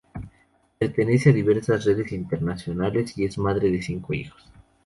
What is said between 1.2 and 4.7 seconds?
a diversas redes internacionales y es madre de cinco hijos.